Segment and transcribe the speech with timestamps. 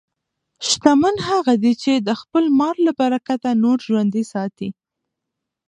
[0.67, 4.69] شتمن هغه دی چې د خپل مال له برکته نور ژوندي ساتي.